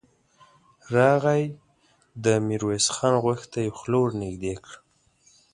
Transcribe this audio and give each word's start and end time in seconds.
راغی، 0.93 1.43
د 2.23 2.25
ميرويس 2.47 2.87
خان 2.95 3.15
غوږ 3.23 3.39
ته 3.51 3.59
يې 3.65 3.71
خوله 3.77 3.97
ور 4.01 4.11
نږدې 4.21 4.53
کړه. 4.63 4.77